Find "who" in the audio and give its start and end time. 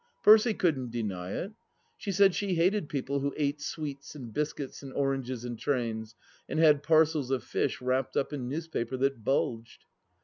3.19-3.35